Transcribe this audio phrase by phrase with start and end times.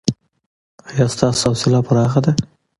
[0.89, 2.31] ایا ستاسو حوصله پراخه ده؟